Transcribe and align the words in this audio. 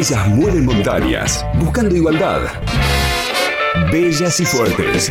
Ellas 0.00 0.28
mueven 0.28 0.64
montañas, 0.64 1.44
buscando 1.58 1.94
igualdad. 1.94 2.40
Bellas 3.92 4.40
y 4.40 4.46
fuertes. 4.46 5.10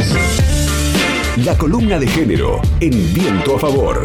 La 1.46 1.56
columna 1.56 2.00
de 2.00 2.08
género 2.08 2.60
en 2.80 3.14
viento 3.14 3.58
a 3.58 3.60
favor. 3.60 4.02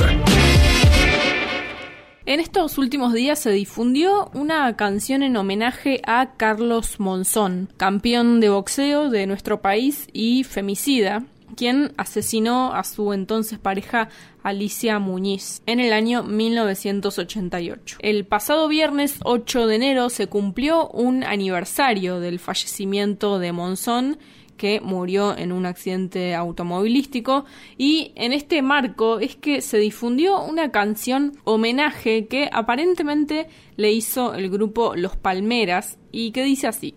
En 2.26 2.38
estos 2.38 2.76
últimos 2.76 3.14
días 3.14 3.38
se 3.38 3.50
difundió 3.52 4.30
una 4.34 4.76
canción 4.76 5.22
en 5.22 5.38
homenaje 5.38 6.02
a 6.06 6.34
Carlos 6.36 7.00
Monzón, 7.00 7.70
campeón 7.78 8.40
de 8.40 8.50
boxeo 8.50 9.08
de 9.08 9.26
nuestro 9.26 9.62
país 9.62 10.08
y 10.12 10.44
femicida, 10.44 11.24
quien 11.54 11.92
asesinó 11.96 12.74
a 12.74 12.84
su 12.84 13.12
entonces 13.12 13.58
pareja 13.58 14.08
Alicia 14.42 14.98
Muñiz 14.98 15.62
en 15.66 15.80
el 15.80 15.92
año 15.92 16.22
1988. 16.22 17.98
El 18.00 18.26
pasado 18.26 18.68
viernes 18.68 19.18
8 19.24 19.66
de 19.66 19.76
enero 19.76 20.10
se 20.10 20.26
cumplió 20.26 20.88
un 20.88 21.24
aniversario 21.24 22.20
del 22.20 22.38
fallecimiento 22.38 23.38
de 23.38 23.52
Monzón 23.52 24.18
que 24.56 24.80
murió 24.80 25.36
en 25.36 25.52
un 25.52 25.66
accidente 25.66 26.34
automovilístico 26.34 27.44
y 27.76 28.12
en 28.14 28.32
este 28.32 28.62
marco 28.62 29.18
es 29.18 29.36
que 29.36 29.60
se 29.60 29.78
difundió 29.78 30.42
una 30.42 30.70
canción 30.70 31.32
homenaje 31.44 32.26
que 32.26 32.48
aparentemente 32.52 33.48
le 33.76 33.92
hizo 33.92 34.34
el 34.34 34.50
grupo 34.50 34.94
Los 34.94 35.16
Palmeras 35.16 35.98
y 36.12 36.30
que 36.30 36.44
dice 36.44 36.68
así. 36.68 36.94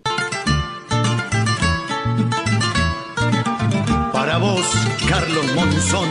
Para 4.28 4.40
vos, 4.40 4.66
Carlos 5.08 5.54
Monzón, 5.54 6.10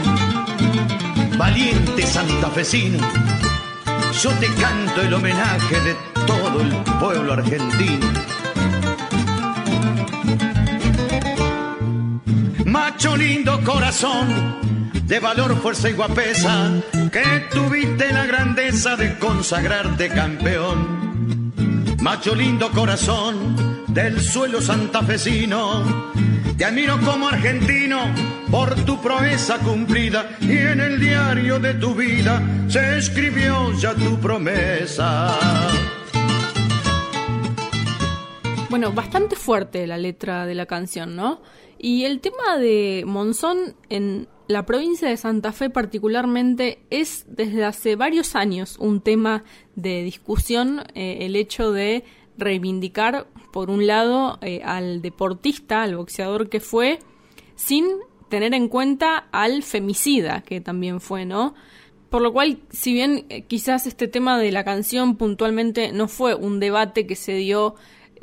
valiente 1.38 2.04
santafesino, 2.04 2.98
yo 4.20 4.30
te 4.40 4.48
canto 4.54 5.02
el 5.02 5.14
homenaje 5.14 5.80
de 5.82 5.96
todo 6.26 6.60
el 6.60 6.68
pueblo 6.98 7.34
argentino 7.34 8.08
macho 12.64 13.16
lindo 13.16 13.62
corazón, 13.62 14.58
de 15.04 15.20
valor, 15.20 15.56
fuerza 15.62 15.88
y 15.88 15.92
guapesa, 15.92 16.72
que 17.12 17.46
tuviste 17.52 18.12
la 18.12 18.26
grandeza 18.26 18.96
de 18.96 19.16
consagrarte 19.16 20.08
campeón. 20.08 21.52
Macho 22.00 22.34
lindo 22.34 22.68
corazón, 22.72 23.84
del 23.86 24.20
suelo 24.20 24.60
santafesino, 24.60 26.08
te 26.58 26.64
admiro 26.64 26.98
como 27.04 27.28
argentino 27.28 28.00
por 28.50 28.74
tu 28.84 29.00
proeza 29.00 29.58
cumplida 29.60 30.36
y 30.40 30.58
en 30.58 30.80
el 30.80 30.98
diario 30.98 31.60
de 31.60 31.74
tu 31.74 31.94
vida 31.94 32.42
se 32.68 32.98
escribió 32.98 33.72
ya 33.74 33.94
tu 33.94 34.18
promesa. 34.18 35.38
Bueno, 38.68 38.90
bastante 38.92 39.36
fuerte 39.36 39.86
la 39.86 39.98
letra 39.98 40.46
de 40.46 40.56
la 40.56 40.66
canción, 40.66 41.14
¿no? 41.14 41.40
Y 41.78 42.04
el 42.04 42.18
tema 42.20 42.58
de 42.58 43.04
Monzón 43.06 43.76
en 43.88 44.26
la 44.48 44.66
provincia 44.66 45.08
de 45.08 45.16
Santa 45.16 45.52
Fe 45.52 45.70
particularmente 45.70 46.80
es 46.90 47.24
desde 47.28 47.64
hace 47.64 47.94
varios 47.94 48.34
años 48.34 48.78
un 48.80 49.00
tema 49.00 49.44
de 49.76 50.02
discusión 50.02 50.82
eh, 50.94 51.18
el 51.20 51.36
hecho 51.36 51.70
de 51.70 52.02
reivindicar 52.38 53.26
por 53.52 53.70
un 53.70 53.86
lado 53.86 54.38
eh, 54.40 54.62
al 54.64 55.02
deportista, 55.02 55.82
al 55.82 55.96
boxeador 55.96 56.48
que 56.48 56.60
fue, 56.60 57.00
sin 57.56 57.86
tener 58.28 58.54
en 58.54 58.68
cuenta 58.68 59.28
al 59.32 59.62
femicida 59.62 60.42
que 60.42 60.60
también 60.60 61.00
fue, 61.00 61.24
¿no? 61.24 61.54
Por 62.10 62.22
lo 62.22 62.32
cual, 62.32 62.60
si 62.70 62.92
bien 62.94 63.26
eh, 63.28 63.42
quizás 63.42 63.86
este 63.86 64.08
tema 64.08 64.38
de 64.38 64.52
la 64.52 64.64
canción 64.64 65.16
puntualmente 65.16 65.92
no 65.92 66.08
fue 66.08 66.34
un 66.34 66.60
debate 66.60 67.06
que 67.06 67.16
se 67.16 67.34
dio 67.34 67.74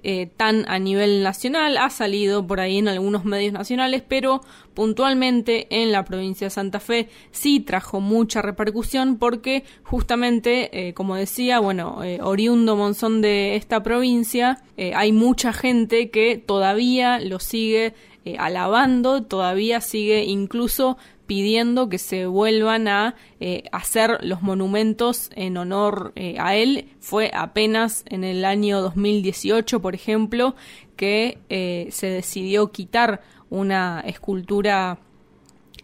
eh, 0.03 0.27
tan 0.37 0.65
a 0.69 0.79
nivel 0.79 1.23
nacional, 1.23 1.77
ha 1.77 1.89
salido 1.89 2.45
por 2.45 2.59
ahí 2.59 2.77
en 2.77 2.87
algunos 2.87 3.25
medios 3.25 3.53
nacionales, 3.53 4.03
pero 4.07 4.41
puntualmente 4.73 5.67
en 5.69 5.91
la 5.91 6.05
provincia 6.05 6.47
de 6.47 6.51
Santa 6.51 6.79
Fe 6.79 7.09
sí 7.31 7.59
trajo 7.59 8.01
mucha 8.01 8.41
repercusión 8.41 9.17
porque 9.17 9.63
justamente, 9.83 10.87
eh, 10.87 10.93
como 10.93 11.15
decía, 11.15 11.59
bueno, 11.59 12.03
eh, 12.03 12.19
oriundo 12.21 12.75
Monzón 12.75 13.21
de 13.21 13.55
esta 13.55 13.83
provincia, 13.83 14.61
hay 14.93 15.13
mucha 15.13 15.53
gente 15.53 16.09
que 16.09 16.37
todavía 16.37 17.19
lo 17.19 17.39
sigue 17.39 17.93
alabando, 18.37 19.23
todavía 19.23 19.79
sigue 19.79 20.25
incluso 20.25 20.97
pidiendo 21.25 21.89
que 21.89 21.97
se 21.97 22.25
vuelvan 22.25 22.87
a 22.87 23.15
eh, 23.39 23.63
hacer 23.71 24.19
los 24.21 24.41
monumentos 24.41 25.29
en 25.35 25.57
honor 25.57 26.13
eh, 26.15 26.35
a 26.39 26.55
él. 26.55 26.89
Fue 26.99 27.31
apenas 27.33 28.03
en 28.07 28.23
el 28.23 28.45
año 28.45 28.81
2018, 28.81 29.81
por 29.81 29.95
ejemplo, 29.95 30.55
que 30.95 31.39
eh, 31.49 31.87
se 31.91 32.07
decidió 32.07 32.71
quitar 32.71 33.21
una 33.49 34.01
escultura 34.01 34.99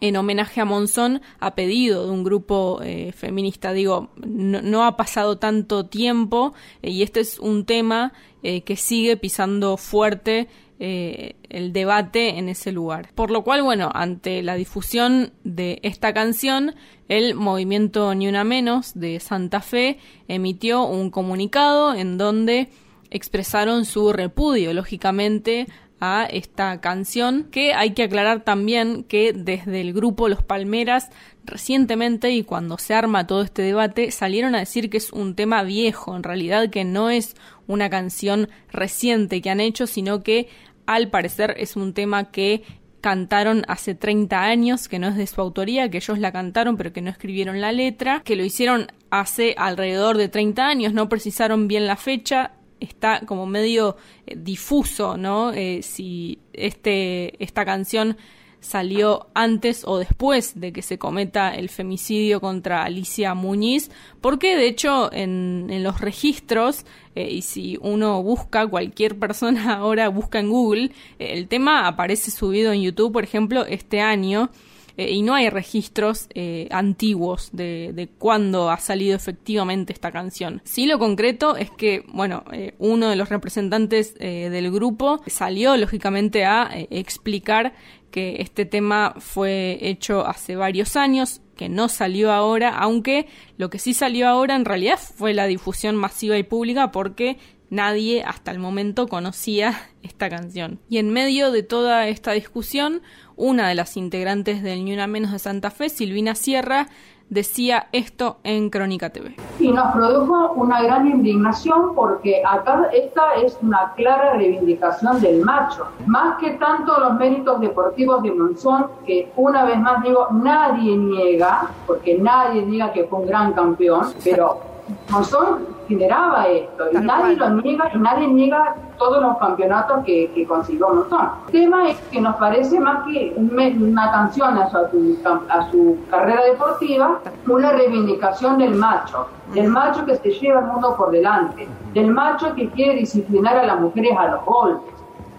en 0.00 0.16
homenaje 0.16 0.60
a 0.60 0.64
Monzón 0.64 1.22
a 1.38 1.54
pedido 1.54 2.06
de 2.06 2.10
un 2.10 2.24
grupo 2.24 2.80
feminista. 3.14 3.72
Digo, 3.72 4.10
no, 4.16 4.84
ha 4.84 4.96
pasado 4.96 5.38
tanto 5.38 5.86
tiempo 5.86 6.54
y 6.82 7.02
este 7.02 7.20
es 7.20 7.38
un 7.38 7.64
tema 7.64 8.12
que 8.42 8.76
sigue 8.76 9.16
pisando 9.16 9.76
fuerte 9.76 10.48
eh, 10.84 11.36
el 11.48 11.72
debate 11.72 12.38
en 12.38 12.48
ese 12.48 12.72
lugar. 12.72 13.10
Por 13.14 13.30
lo 13.30 13.44
cual, 13.44 13.62
bueno, 13.62 13.88
ante 13.94 14.42
la 14.42 14.56
difusión 14.56 15.32
de 15.44 15.78
esta 15.84 16.12
canción, 16.12 16.74
el 17.06 17.36
movimiento 17.36 18.12
Ni 18.16 18.26
Una 18.26 18.42
Menos 18.42 18.98
de 18.98 19.20
Santa 19.20 19.60
Fe 19.60 19.98
emitió 20.26 20.84
un 20.84 21.10
comunicado 21.10 21.94
en 21.94 22.18
donde 22.18 22.68
expresaron 23.10 23.84
su 23.84 24.12
repudio, 24.12 24.74
lógicamente, 24.74 25.68
a 26.00 26.26
esta 26.28 26.80
canción, 26.80 27.44
que 27.52 27.74
hay 27.74 27.92
que 27.92 28.02
aclarar 28.02 28.42
también 28.42 29.04
que 29.04 29.32
desde 29.32 29.82
el 29.82 29.92
grupo 29.92 30.28
Los 30.28 30.42
Palmeras 30.42 31.10
recientemente 31.44 32.32
y 32.32 32.42
cuando 32.42 32.76
se 32.76 32.92
arma 32.92 33.28
todo 33.28 33.42
este 33.42 33.62
debate 33.62 34.10
salieron 34.10 34.56
a 34.56 34.58
decir 34.58 34.90
que 34.90 34.96
es 34.96 35.12
un 35.12 35.36
tema 35.36 35.62
viejo, 35.62 36.16
en 36.16 36.24
realidad 36.24 36.70
que 36.70 36.84
no 36.84 37.08
es 37.08 37.36
una 37.68 37.88
canción 37.88 38.48
reciente 38.72 39.40
que 39.40 39.50
han 39.50 39.60
hecho, 39.60 39.86
sino 39.86 40.24
que 40.24 40.48
al 40.94 41.08
parecer 41.08 41.54
es 41.58 41.76
un 41.76 41.94
tema 41.94 42.30
que 42.30 42.62
cantaron 43.00 43.64
hace 43.68 43.94
30 43.94 44.42
años, 44.42 44.88
que 44.88 44.98
no 44.98 45.08
es 45.08 45.16
de 45.16 45.26
su 45.26 45.40
autoría, 45.40 45.90
que 45.90 45.98
ellos 45.98 46.18
la 46.18 46.32
cantaron 46.32 46.76
pero 46.76 46.92
que 46.92 47.02
no 47.02 47.10
escribieron 47.10 47.60
la 47.60 47.72
letra, 47.72 48.22
que 48.24 48.36
lo 48.36 48.44
hicieron 48.44 48.86
hace 49.10 49.54
alrededor 49.58 50.16
de 50.16 50.28
30 50.28 50.66
años, 50.66 50.92
no 50.94 51.08
precisaron 51.08 51.68
bien 51.68 51.86
la 51.86 51.96
fecha, 51.96 52.52
está 52.80 53.20
como 53.26 53.46
medio 53.46 53.96
eh, 54.26 54.36
difuso, 54.36 55.16
¿no? 55.16 55.52
Eh, 55.52 55.82
si 55.82 56.38
este, 56.52 57.42
esta 57.42 57.64
canción 57.64 58.16
salió 58.62 59.26
antes 59.34 59.82
o 59.84 59.98
después 59.98 60.58
de 60.58 60.72
que 60.72 60.82
se 60.82 60.96
cometa 60.96 61.54
el 61.54 61.68
femicidio 61.68 62.40
contra 62.40 62.84
Alicia 62.84 63.34
Muñiz, 63.34 63.90
porque 64.20 64.56
de 64.56 64.68
hecho 64.68 65.12
en, 65.12 65.66
en 65.68 65.82
los 65.82 66.00
registros, 66.00 66.86
eh, 67.14 67.28
y 67.30 67.42
si 67.42 67.76
uno 67.82 68.22
busca, 68.22 68.66
cualquier 68.66 69.18
persona 69.18 69.74
ahora 69.78 70.08
busca 70.08 70.38
en 70.38 70.48
Google, 70.48 70.92
eh, 71.18 71.32
el 71.32 71.48
tema 71.48 71.88
aparece 71.88 72.30
subido 72.30 72.72
en 72.72 72.82
YouTube, 72.82 73.12
por 73.12 73.24
ejemplo, 73.24 73.66
este 73.66 74.00
año, 74.00 74.48
eh, 74.96 75.10
y 75.10 75.22
no 75.22 75.34
hay 75.34 75.48
registros 75.50 76.28
antiguos 76.70 77.50
de, 77.52 77.92
de 77.94 78.08
cuándo 78.08 78.70
ha 78.70 78.78
salido 78.78 79.16
efectivamente 79.16 79.92
esta 79.92 80.10
canción. 80.10 80.60
Sí 80.64 80.86
lo 80.86 80.98
concreto 80.98 81.56
es 81.56 81.70
que, 81.70 82.04
bueno, 82.08 82.44
uno 82.78 83.08
de 83.08 83.16
los 83.16 83.28
representantes 83.28 84.14
del 84.14 84.70
grupo 84.70 85.20
salió 85.26 85.76
lógicamente 85.76 86.44
a 86.44 86.70
explicar 86.90 87.74
que 88.12 88.36
este 88.40 88.64
tema 88.64 89.14
fue 89.18 89.78
hecho 89.80 90.24
hace 90.24 90.54
varios 90.54 90.94
años, 90.96 91.40
que 91.56 91.68
no 91.68 91.88
salió 91.88 92.30
ahora, 92.30 92.70
aunque 92.70 93.26
lo 93.56 93.70
que 93.70 93.78
sí 93.78 93.94
salió 93.94 94.28
ahora 94.28 94.54
en 94.54 94.64
realidad 94.64 94.98
fue 94.98 95.34
la 95.34 95.46
difusión 95.46 95.96
masiva 95.96 96.38
y 96.38 96.44
pública 96.44 96.92
porque 96.92 97.38
nadie 97.72 98.22
hasta 98.22 98.50
el 98.50 98.58
momento 98.58 99.08
conocía 99.08 99.74
esta 100.02 100.28
canción. 100.28 100.78
Y 100.88 100.98
en 100.98 101.10
medio 101.10 101.50
de 101.50 101.62
toda 101.62 102.06
esta 102.06 102.32
discusión, 102.32 103.02
una 103.34 103.66
de 103.66 103.74
las 103.74 103.96
integrantes 103.96 104.62
del 104.62 104.84
Ni 104.84 104.92
Una 104.92 105.06
Menos 105.06 105.32
de 105.32 105.38
Santa 105.38 105.70
Fe, 105.70 105.88
Silvina 105.88 106.34
Sierra, 106.34 106.88
decía 107.30 107.86
esto 107.92 108.36
en 108.44 108.68
Crónica 108.68 109.08
TV. 109.08 109.34
Y 109.58 109.72
nos 109.72 109.90
produjo 109.94 110.52
una 110.52 110.82
gran 110.82 111.06
indignación 111.06 111.94
porque 111.94 112.42
acá 112.46 112.90
esta 112.92 113.36
es 113.42 113.56
una 113.62 113.94
clara 113.96 114.34
reivindicación 114.34 115.18
del 115.22 115.42
macho. 115.42 115.86
Más 116.04 116.38
que 116.38 116.50
tanto 116.50 117.00
los 117.00 117.14
méritos 117.14 117.58
deportivos 117.62 118.22
de 118.22 118.32
Monzón, 118.32 118.88
que 119.06 119.32
una 119.36 119.64
vez 119.64 119.78
más 119.78 120.02
digo, 120.02 120.28
nadie 120.30 120.94
niega, 120.94 121.70
porque 121.86 122.18
nadie 122.18 122.66
niega 122.66 122.92
que 122.92 123.04
fue 123.04 123.20
un 123.20 123.26
gran 123.26 123.54
campeón, 123.54 124.12
pero 124.22 124.71
Monzón 125.10 125.66
generaba 125.88 126.46
esto 126.46 126.84
y 126.92 126.96
nadie 126.98 127.36
lo 127.36 127.50
niega 127.50 127.90
y 127.92 127.98
nadie 127.98 128.28
niega 128.28 128.76
todos 128.98 129.20
los 129.22 129.36
campeonatos 129.38 130.04
que, 130.04 130.30
que 130.34 130.46
consiguió 130.46 130.88
Monzón. 130.88 131.30
El 131.46 131.52
tema 131.52 131.88
es 131.90 131.98
que 132.10 132.20
nos 132.20 132.36
parece 132.36 132.78
más 132.80 133.04
que 133.06 133.34
una 133.36 134.10
canción 134.10 134.58
a 134.58 134.70
su, 134.70 135.18
a 135.48 135.70
su 135.70 135.98
carrera 136.10 136.44
deportiva, 136.44 137.20
una 137.46 137.72
reivindicación 137.72 138.58
del 138.58 138.74
macho, 138.74 139.26
del 139.54 139.68
macho 139.68 140.04
que 140.06 140.16
se 140.16 140.30
lleva 140.30 140.60
el 140.60 140.66
mundo 140.66 140.94
por 140.96 141.10
delante, 141.10 141.68
del 141.94 142.10
macho 142.10 142.54
que 142.54 142.68
quiere 142.70 142.94
disciplinar 143.00 143.56
a 143.58 143.64
las 143.64 143.80
mujeres 143.80 144.16
a 144.16 144.28
los 144.28 144.44
golpes. 144.44 144.92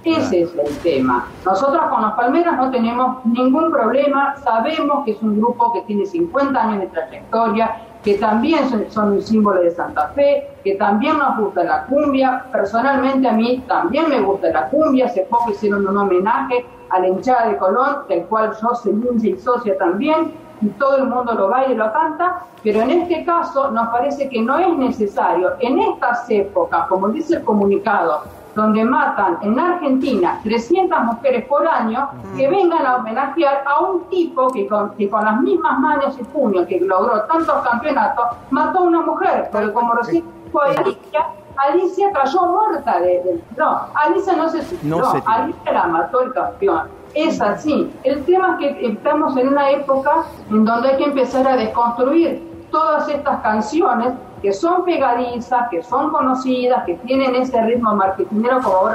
Ese 0.04 0.42
es 0.42 0.54
el 0.56 0.78
tema. 0.80 1.28
Nosotros 1.46 1.82
con 1.90 2.02
los 2.02 2.12
Palmeras 2.14 2.58
no 2.58 2.70
tenemos 2.72 3.26
ningún 3.26 3.72
problema, 3.72 4.36
sabemos 4.44 5.06
que 5.06 5.12
es 5.12 5.22
un 5.22 5.40
grupo 5.40 5.72
que 5.72 5.82
tiene 5.84 6.06
50 6.06 6.62
años 6.62 6.82
de 6.82 6.88
trayectoria, 6.88 7.82
que 8.04 8.16
también 8.16 8.70
son, 8.90 9.14
un 9.14 9.22
símbolo 9.22 9.62
de 9.62 9.72
Santa 9.72 10.10
Fe, 10.10 10.50
que 10.64 10.76
también 10.76 11.18
nos 11.18 11.38
gusta 11.38 11.64
la 11.64 11.86
cumbia. 11.86 12.46
Personalmente 12.52 13.28
a 13.28 13.32
mí 13.32 13.64
también 13.68 14.10
me 14.10 14.20
gusta 14.20 14.50
la 14.50 14.68
cumbia. 14.70 15.06
Hace 15.06 15.22
poco 15.30 15.52
hicieron 15.52 15.88
un 15.88 15.98
homenaje 15.98 16.66
a 16.90 17.00
la 17.00 17.08
hinchada 17.08 17.48
de 17.48 17.58
Colón, 17.58 18.00
del 18.10 18.24
cual 18.26 18.52
yo 18.62 18.76
soy 18.76 18.92
hincha 18.92 19.28
y 19.28 19.38
socia 19.38 19.78
también, 19.78 20.34
y 20.62 20.68
todo 20.70 20.98
el 20.98 21.08
mundo 21.08 21.34
lo 21.34 21.50
baila 21.50 21.74
y 21.74 21.78
lo 21.78 21.92
canta, 21.92 22.46
pero 22.64 22.82
en 22.82 22.92
este 22.92 23.26
caso 23.26 23.72
nos 23.72 23.90
parece 23.90 24.30
que 24.30 24.42
no 24.42 24.58
es 24.60 24.78
necesario, 24.78 25.54
en 25.60 25.80
estas 25.80 26.30
épocas, 26.30 26.88
como 26.88 27.10
dice 27.10 27.38
el 27.38 27.44
comunicado, 27.44 28.24
donde 28.56 28.84
matan 28.86 29.38
en 29.42 29.60
Argentina 29.60 30.40
300 30.44 31.04
mujeres 31.04 31.46
por 31.46 31.68
año, 31.68 32.10
que 32.38 32.48
vengan 32.48 32.86
a 32.86 32.98
homenajear 32.98 33.64
a 33.66 33.82
un 33.82 34.04
tipo 34.10 34.48
que 34.50 34.68
con, 34.68 34.94
las 34.98 35.42
mismas 35.42 35.80
manos 35.80 36.18
y 36.20 36.24
puños 36.26 36.68
que 36.68 36.80
logró 36.80 37.24
tantos 37.24 37.68
campeonatos, 37.68 38.26
mató 38.52 38.80
a 38.80 38.84
una 38.84 39.02
mujer, 39.02 39.50
pero 39.52 39.74
como 39.74 39.94
recién 39.94 40.24
fue 40.52 40.76
Alicia, 40.76 41.28
Alicia 41.58 42.12
cayó 42.12 42.42
muerta 42.44 43.00
de, 43.00 43.42
no, 43.58 43.82
Alicia 43.96 44.34
no 44.36 44.50
se 44.50 44.64
no, 44.84 45.02
Alicia 45.26 45.72
la 45.72 45.88
mató 45.88 46.22
el 46.22 46.34
campeón. 46.34 46.88
Es 47.14 47.40
así. 47.42 47.92
El 48.04 48.24
tema 48.26 48.58
es 48.60 48.76
que 48.76 48.88
estamos 48.88 49.38
en 49.38 49.50
una 49.50 49.70
época 49.70 50.24
en 50.50 50.66
donde 50.66 50.90
hay 50.90 50.98
que 50.98 51.04
empezar 51.04 51.48
a 51.48 51.56
desconstruir 51.56 52.68
todas 52.72 53.08
estas 53.08 53.40
canciones 53.42 54.14
que 54.44 54.52
son 54.52 54.84
pegadizas, 54.84 55.70
que 55.70 55.82
son 55.82 56.12
conocidas, 56.12 56.84
que 56.84 56.96
tienen 56.96 57.34
ese 57.34 57.60
ritmo 57.62 57.96
marketingero 57.96 58.62
como 58.62 58.90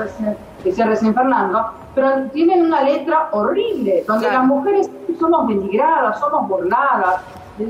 decía 0.62 0.84
recién 0.84 1.14
Fernando, 1.14 1.72
pero 1.94 2.28
tienen 2.34 2.66
una 2.66 2.82
letra 2.82 3.30
horrible, 3.32 4.04
donde 4.06 4.30
las 4.30 4.44
mujeres 4.44 4.90
somos 5.18 5.48
denigradas, 5.48 6.20
somos 6.20 6.46
burladas, 6.46 7.22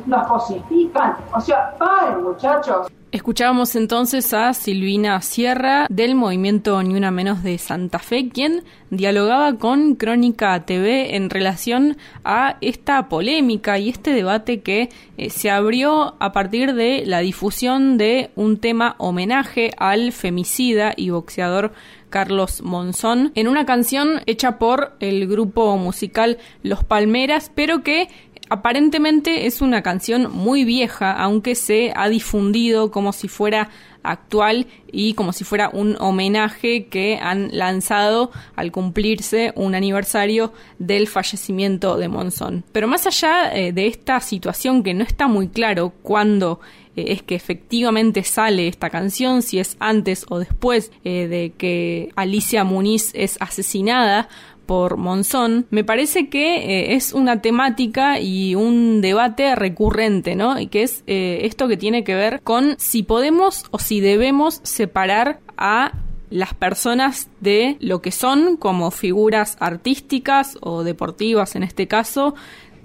las 0.06 0.26
cosifican. 0.26 1.16
O 1.32 1.40
sea, 1.40 1.74
paren 1.78 2.24
muchachos. 2.24 2.88
Escuchábamos 3.10 3.74
entonces 3.74 4.34
a 4.34 4.52
Silvina 4.52 5.22
Sierra 5.22 5.86
del 5.88 6.14
movimiento 6.14 6.82
Ni 6.82 6.94
Una 6.94 7.10
Menos 7.10 7.42
de 7.42 7.56
Santa 7.56 7.98
Fe, 8.00 8.28
quien 8.28 8.64
dialogaba 8.90 9.56
con 9.56 9.94
Crónica 9.94 10.66
TV 10.66 11.16
en 11.16 11.30
relación 11.30 11.96
a 12.22 12.58
esta 12.60 13.08
polémica 13.08 13.78
y 13.78 13.88
este 13.88 14.12
debate 14.12 14.60
que 14.60 14.90
eh, 15.16 15.30
se 15.30 15.48
abrió 15.48 16.16
a 16.20 16.32
partir 16.32 16.74
de 16.74 17.04
la 17.06 17.20
difusión 17.20 17.96
de 17.96 18.30
un 18.36 18.58
tema 18.58 18.94
homenaje 18.98 19.70
al 19.78 20.12
femicida 20.12 20.92
y 20.94 21.08
boxeador 21.08 21.72
Carlos 22.10 22.62
Monzón 22.62 23.32
en 23.34 23.48
una 23.48 23.66
canción 23.66 24.22
hecha 24.26 24.58
por 24.58 24.96
el 25.00 25.26
grupo 25.26 25.76
musical 25.76 26.38
Los 26.62 26.84
Palmeras, 26.84 27.50
pero 27.54 27.82
que 27.82 28.08
aparentemente 28.48 29.46
es 29.46 29.60
una 29.60 29.82
canción 29.82 30.30
muy 30.32 30.64
vieja, 30.64 31.12
aunque 31.12 31.54
se 31.54 31.92
ha 31.94 32.08
difundido 32.08 32.90
como 32.90 33.12
si 33.12 33.28
fuera 33.28 33.70
actual 34.02 34.66
y 34.90 35.14
como 35.14 35.32
si 35.32 35.44
fuera 35.44 35.70
un 35.72 35.96
homenaje 36.00 36.86
que 36.86 37.18
han 37.20 37.56
lanzado 37.56 38.30
al 38.56 38.72
cumplirse 38.72 39.52
un 39.56 39.74
aniversario 39.74 40.52
del 40.78 41.08
fallecimiento 41.08 41.96
de 41.96 42.08
Monzón. 42.08 42.64
Pero 42.72 42.88
más 42.88 43.06
allá 43.06 43.54
eh, 43.54 43.72
de 43.72 43.86
esta 43.86 44.20
situación 44.20 44.82
que 44.82 44.94
no 44.94 45.04
está 45.04 45.26
muy 45.26 45.48
claro 45.48 45.92
cuándo 46.02 46.60
eh, 46.96 47.12
es 47.12 47.22
que 47.22 47.34
efectivamente 47.34 48.22
sale 48.24 48.68
esta 48.68 48.90
canción, 48.90 49.42
si 49.42 49.58
es 49.58 49.76
antes 49.78 50.24
o 50.28 50.38
después 50.38 50.90
eh, 51.04 51.28
de 51.28 51.52
que 51.56 52.10
Alicia 52.16 52.64
Muniz 52.64 53.10
es 53.14 53.36
asesinada 53.40 54.28
por 54.68 54.98
Monzón, 54.98 55.66
me 55.70 55.82
parece 55.82 56.28
que 56.28 56.56
eh, 56.56 56.94
es 56.94 57.14
una 57.14 57.40
temática 57.40 58.20
y 58.20 58.54
un 58.54 59.00
debate 59.00 59.54
recurrente, 59.54 60.36
¿no? 60.36 60.60
Y 60.60 60.66
que 60.66 60.82
es 60.82 61.04
eh, 61.06 61.40
esto 61.44 61.68
que 61.68 61.78
tiene 61.78 62.04
que 62.04 62.14
ver 62.14 62.42
con 62.44 62.74
si 62.76 63.02
podemos 63.02 63.64
o 63.70 63.78
si 63.78 64.00
debemos 64.00 64.60
separar 64.64 65.40
a 65.56 65.92
las 66.28 66.52
personas 66.52 67.30
de 67.40 67.78
lo 67.80 68.02
que 68.02 68.12
son 68.12 68.58
como 68.58 68.90
figuras 68.90 69.56
artísticas 69.58 70.58
o 70.60 70.84
deportivas 70.84 71.56
en 71.56 71.62
este 71.62 71.88
caso, 71.88 72.34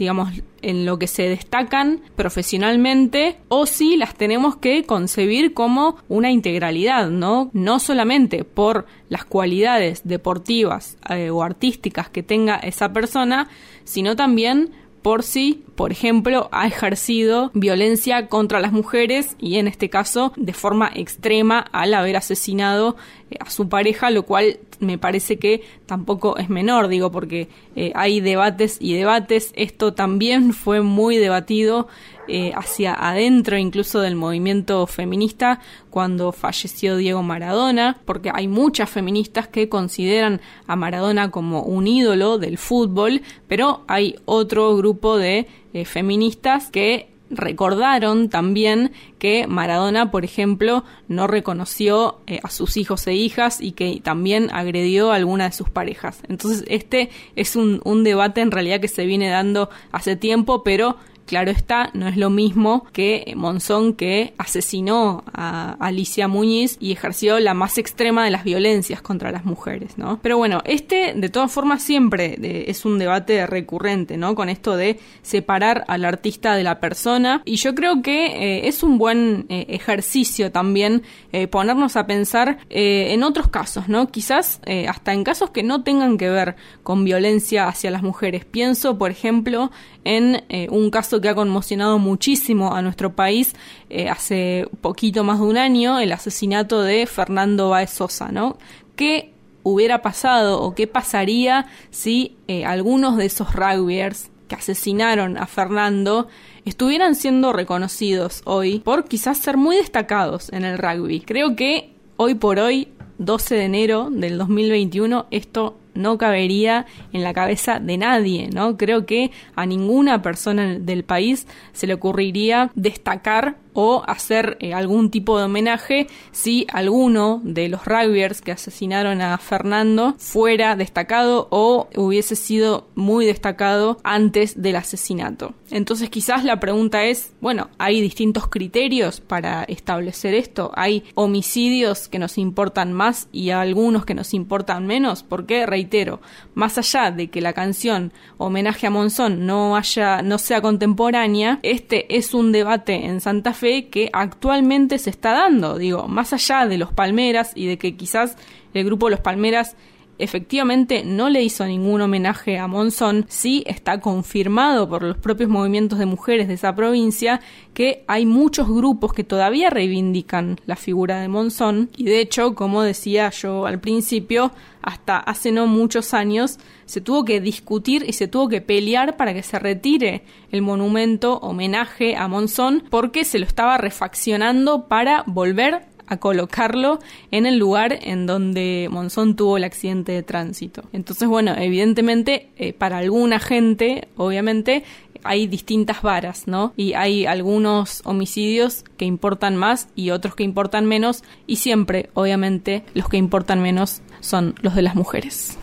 digamos, 0.04 0.34
en 0.62 0.86
lo 0.86 1.00
que 1.00 1.08
se 1.08 1.30
destacan 1.30 2.02
profesionalmente 2.18 3.38
o 3.48 3.66
si 3.66 3.96
las 3.96 4.16
tenemos 4.16 4.58
que 4.58 4.84
concebir 4.84 5.54
como 5.54 5.96
una 6.10 6.30
integralidad, 6.30 7.10
¿no? 7.10 7.50
No 7.54 7.80
solamente 7.80 8.44
por 8.44 8.86
las 9.08 9.24
cualidades 9.24 10.02
deportivas 10.04 10.98
eh, 11.10 11.30
o 11.30 11.42
artísticas 11.42 12.10
que 12.10 12.22
tenga 12.22 12.58
esa 12.58 12.92
persona, 12.92 13.48
sino 13.86 14.18
también 14.18 14.72
por 15.04 15.22
si, 15.22 15.64
por 15.76 15.92
ejemplo, 15.92 16.50
ha 16.52 16.66
ejercido 16.66 17.52
violencia 17.54 18.28
contra 18.28 18.62
las 18.62 18.72
mujeres 18.72 19.36
y 19.38 19.58
en 19.58 19.68
este 19.68 19.90
caso 19.90 20.32
de 20.38 20.54
forma 20.54 20.90
extrema 20.96 21.60
al 21.60 21.94
haber 21.94 22.16
asesinado 22.16 22.96
eh, 23.30 23.36
a 23.40 23.50
su 23.50 23.68
pareja, 23.68 24.10
lo 24.10 24.24
cual 24.24 24.60
me 24.80 24.98
parece 24.98 25.38
que 25.38 25.62
tampoco 25.86 26.38
es 26.38 26.50
menor, 26.50 26.88
digo, 26.88 27.12
porque 27.12 27.50
eh, 27.76 27.92
hay 27.96 28.22
debates 28.22 28.78
y 28.80 28.94
debates. 28.94 29.52
Esto 29.56 29.94
también 29.94 30.54
fue 30.54 30.82
muy 30.82 31.18
debatido 31.18 31.88
eh, 32.28 32.54
hacia 32.56 32.94
adentro 32.94 33.58
incluso 33.58 34.00
del 34.00 34.16
movimiento 34.16 34.88
feminista 34.88 35.60
cuando 35.90 36.32
falleció 36.32 36.96
Diego 36.96 37.22
Maradona, 37.22 37.98
porque 38.06 38.32
hay 38.34 38.48
muchas 38.48 38.90
feministas 38.90 39.48
que 39.48 39.70
consideran 39.70 40.40
a 40.66 40.76
Maradona 40.76 41.32
como 41.32 41.64
un 41.64 41.86
ídolo 41.88 42.38
del 42.38 42.58
fútbol, 42.58 43.22
pero 43.48 43.84
hay 43.88 44.16
otro 44.26 44.76
grupo 44.78 45.18
de 45.18 45.48
eh, 45.74 45.86
feministas 45.86 46.70
que 46.72 47.14
recordaron 47.30 48.30
también 48.30 48.92
que 49.18 49.48
Maradona, 49.48 50.12
por 50.12 50.24
ejemplo, 50.24 50.84
no 51.08 51.28
reconoció 51.28 52.20
eh, 52.28 52.40
a 52.44 52.50
sus 52.50 52.78
hijos 52.78 53.06
e 53.08 53.14
hijas 53.14 53.60
y 53.60 53.72
que 53.72 54.00
también 54.04 54.50
agredió 54.52 55.12
a 55.12 55.16
alguna 55.16 55.46
de 55.46 55.52
sus 55.52 55.70
parejas. 55.70 56.22
Entonces, 56.28 56.64
este 56.68 57.10
es 57.36 57.56
un, 57.56 57.82
un 57.84 58.04
debate 58.04 58.42
en 58.42 58.52
realidad 58.52 58.80
que 58.80 58.88
se 58.88 59.06
viene 59.06 59.30
dando 59.30 59.70
hace 59.92 60.16
tiempo, 60.16 60.64
pero 60.64 60.98
Claro 61.26 61.52
está, 61.52 61.90
no 61.94 62.08
es 62.08 62.18
lo 62.18 62.30
mismo 62.30 62.86
que 62.92 63.34
Monzón 63.36 63.94
que 63.94 64.34
asesinó 64.38 65.24
a 65.34 65.78
Alicia 65.80 66.28
Muñiz 66.28 66.78
y 66.80 66.92
ejerció 66.92 67.40
la 67.40 67.54
más 67.54 67.78
extrema 67.78 68.26
de 68.26 68.32
las 68.32 68.44
violencias 68.44 69.02
contra 69.02 69.32
las 69.32 69.46
mujeres, 69.46 69.98
¿no? 69.98 70.20
Pero 70.22 70.38
bueno, 70.38 70.62
este 70.66 71.14
de 71.16 71.30
todas 71.30 71.52
formas 71.52 71.82
siempre 71.82 72.38
es 72.70 72.86
un 72.86 73.00
debate 73.00 73.46
recurrente, 73.48 74.18
¿no? 74.18 74.36
Con 74.36 74.50
esto 74.50 74.76
de 74.76 75.00
separar 75.22 75.86
al 75.88 76.06
artista 76.06 76.56
de 76.56 76.64
la 76.64 76.80
persona 76.80 77.42
y 77.46 77.56
yo 77.56 77.74
creo 77.76 78.02
que 78.02 78.26
eh, 78.26 78.68
es 78.68 78.84
un 78.84 78.98
buen 78.98 79.46
eh, 79.50 79.66
ejercicio 79.70 80.52
también 80.52 81.04
eh, 81.32 81.48
ponernos 81.48 81.96
a 81.96 82.06
pensar 82.06 82.58
en 82.70 83.24
otros 83.24 83.48
casos, 83.48 83.88
¿no? 83.88 84.08
Quizás 84.08 84.60
hasta 84.88 85.14
en 85.14 85.24
casos 85.24 85.52
que 85.52 85.64
no 85.64 85.84
tengan 85.84 86.18
que 86.18 86.30
ver 86.30 86.56
con 86.82 87.04
violencia 87.04 87.68
hacia 87.68 87.92
las 87.92 88.02
mujeres. 88.02 88.46
Pienso, 88.46 88.98
por 88.98 89.12
ejemplo, 89.12 89.72
en 90.04 90.44
un 90.70 90.90
caso 90.90 91.13
que 91.22 91.30
ha 91.30 91.36
conmocionado 91.36 92.00
muchísimo 92.00 92.74
a 92.74 92.82
nuestro 92.82 93.14
país 93.14 93.54
eh, 93.90 94.10
hace 94.10 94.68
poquito 94.82 95.24
más 95.24 95.40
de 95.40 95.46
un 95.46 95.58
año, 95.58 96.00
el 96.00 96.12
asesinato 96.12 96.82
de 96.82 97.06
Fernando 97.06 97.70
Baez 97.70 97.92
Sosa, 97.92 98.32
¿no? 98.32 98.58
¿Qué 98.96 99.34
hubiera 99.64 100.02
pasado 100.02 100.62
o 100.62 100.76
qué 100.76 100.88
pasaría 100.88 101.68
si 101.90 102.38
eh, 102.48 102.66
algunos 102.66 103.18
de 103.18 103.26
esos 103.26 103.54
rugbyers 103.56 104.30
que 104.48 104.56
asesinaron 104.56 105.38
a 105.38 105.48
Fernando 105.48 106.28
estuvieran 106.66 107.16
siendo 107.16 107.54
reconocidos 107.54 108.42
hoy 108.46 108.80
por 108.80 109.06
quizás 109.06 109.38
ser 109.38 109.58
muy 109.58 109.78
destacados 109.78 110.52
en 110.52 110.66
el 110.66 110.78
rugby? 110.78 111.22
Creo 111.22 111.56
que 111.56 111.94
hoy 112.18 112.36
por 112.36 112.60
hoy 112.60 112.90
12 113.18 113.56
de 113.56 113.64
enero 113.64 114.10
del 114.12 114.38
2021 114.38 115.28
esto 115.32 115.78
no 115.94 116.18
cabería 116.18 116.86
en 117.12 117.24
la 117.24 117.34
cabeza 117.34 117.80
de 117.80 117.98
nadie, 117.98 118.50
¿no? 118.54 118.78
Creo 118.78 119.06
que 119.06 119.32
a 119.56 119.66
ninguna 119.66 120.22
persona 120.22 120.80
del 120.80 121.04
país 121.04 121.48
se 121.72 121.88
le 121.88 121.94
ocurriría 121.94 122.72
destacar 122.76 123.58
o 123.74 124.04
hacer 124.08 124.58
eh, 124.60 124.74
algún 124.74 125.10
tipo 125.10 125.38
de 125.38 125.46
homenaje 125.46 126.08
si 126.32 126.66
alguno 126.72 127.42
de 127.44 127.70
los 127.70 127.86
rugbyers 127.86 128.42
que 128.42 128.52
asesinaron 128.52 129.22
a 129.22 129.38
Fernando 129.38 130.16
fuera 130.18 130.76
destacado 130.76 131.48
o 131.52 131.88
hubiese 131.96 132.36
sido 132.36 132.88
muy 132.96 133.26
destacado 133.26 133.98
antes 134.04 134.62
del 134.62 134.76
asesinato. 134.76 135.54
Entonces 135.72 136.10
quizás 136.10 136.44
la 136.44 136.60
pregunta 136.60 137.04
es, 137.04 137.34
bueno, 137.42 137.70
hay 137.78 138.00
distintos 138.00 138.48
criterios 138.48 139.22
para 139.22 139.64
establecer 139.64 140.36
esto, 140.36 140.72
hay 140.76 141.04
homicidios 141.16 142.08
que 142.08 142.20
nos 142.20 142.38
importan 142.38 142.94
más 142.94 143.28
y 143.32 143.50
algunos 143.50 144.06
que 144.06 144.14
nos 144.14 144.34
importan 144.34 144.86
menos, 144.86 145.24
porque 145.24 145.66
reitero, 145.66 146.22
más 146.54 146.78
allá 146.78 147.12
de 147.12 147.30
que 147.30 147.42
la 147.42 147.54
canción 147.54 148.14
homenaje 148.38 148.88
a 148.88 148.92
Monzón 148.92 149.46
no 149.46 149.76
haya 149.76 150.22
no 150.22 150.38
sea 150.38 150.62
contemporánea, 150.62 151.60
este 151.64 152.18
es 152.18 152.34
un 152.34 152.52
debate 152.52 153.06
en 153.06 153.22
Santa 153.22 153.54
Que 153.64 154.10
actualmente 154.12 155.00
se 155.00 155.10
está 155.10 155.32
dando, 155.32 155.78
digo, 155.78 156.10
más 156.10 156.34
allá 156.34 156.68
de 156.68 156.78
los 156.78 156.92
Palmeras 156.92 157.54
y 157.56 157.66
de 157.66 157.78
que 157.78 157.96
quizás 157.96 158.36
el 158.74 158.84
grupo 158.84 159.10
Los 159.10 159.22
Palmeras 159.22 159.78
efectivamente 160.18 161.04
no 161.04 161.30
le 161.30 161.44
hizo 161.44 161.66
ningún 161.66 162.02
homenaje 162.02 162.58
a 162.58 162.68
Monzón, 162.68 163.26
sí 163.30 163.64
está 163.68 164.00
confirmado 164.00 164.88
por 164.88 165.04
los 165.04 165.18
propios 165.18 165.50
movimientos 165.50 166.00
de 166.00 166.06
mujeres 166.06 166.48
de 166.48 166.56
esa 166.56 166.76
provincia 166.76 167.42
que 167.74 168.04
hay 168.08 168.26
muchos 168.26 168.68
grupos 168.68 169.14
que 169.14 169.24
todavía 169.24 169.70
reivindican 169.70 170.60
la 170.66 170.76
figura 170.76 171.20
de 171.20 171.28
Monzón. 171.28 171.90
Y 171.98 172.06
de 172.06 172.20
hecho, 172.20 172.56
como 172.56 172.84
decía 172.84 173.30
yo 173.32 173.66
al 173.66 173.80
principio, 173.80 174.52
hasta 174.82 175.18
hace 175.18 175.52
no 175.52 175.66
muchos 175.66 176.14
años 176.14 176.60
se 176.86 177.02
tuvo 177.02 177.26
que 177.26 177.40
discutir 177.40 178.04
y 178.08 178.14
se 178.14 178.28
tuvo 178.28 178.50
que 178.50 178.62
pelear 178.62 179.18
para 179.18 179.34
que 179.34 179.42
se 179.42 179.58
retire 179.58 180.24
el 180.52 180.62
monumento 180.62 181.38
homenaje 181.38 182.16
a 182.16 182.28
Monzón 182.28 182.84
porque 182.90 183.24
se 183.24 183.40
lo 183.40 183.46
estaba 183.46 183.78
refaccionando 183.78 184.88
para 184.88 185.24
volver 185.26 185.93
a 186.08 186.18
colocarlo 186.18 187.00
en 187.32 187.46
el 187.46 187.58
lugar 187.58 188.00
en 188.02 188.26
donde 188.26 188.88
Monzón 188.92 189.36
tuvo 189.36 189.58
el 189.58 189.64
accidente 189.64 190.12
de 190.12 190.24
tránsito. 190.24 190.84
Entonces, 190.94 191.28
bueno, 191.28 191.56
evidentemente, 191.58 192.50
eh, 192.58 192.74
para 192.74 192.98
alguna 192.98 193.40
gente, 193.40 194.08
obviamente, 194.18 194.84
hay 195.24 195.48
distintas 195.48 196.02
varas, 196.02 196.48
¿no? 196.48 196.74
Y 196.76 196.94
hay 196.94 197.26
algunos 197.26 198.02
homicidios 198.04 198.84
que 198.98 199.06
importan 199.06 199.56
más 199.56 199.88
y 199.96 200.10
otros 200.12 200.36
que 200.36 200.44
importan 200.44 200.86
menos, 200.86 201.24
y 201.48 201.58
siempre, 201.58 202.10
obviamente, 202.14 202.84
los 202.94 203.10
que 203.10 203.18
importan 203.18 203.62
menos 203.62 204.02
son 204.20 204.56
los 204.62 204.76
de 204.76 204.82
las 204.82 204.96
mujeres. 204.96 205.58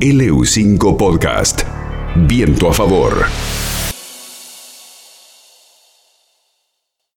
LU5 0.00 0.96
Podcast. 0.96 1.62
Viento 2.16 2.68
a 2.68 2.72
favor. 2.72 3.26